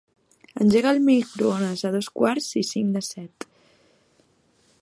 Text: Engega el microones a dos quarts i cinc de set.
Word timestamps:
Engega 0.63 0.89
el 0.95 0.99
microones 1.09 1.85
a 1.87 1.93
dos 1.97 2.09
quarts 2.21 2.49
i 2.63 2.67
cinc 2.73 2.99
de 2.99 3.07
set. 3.13 3.51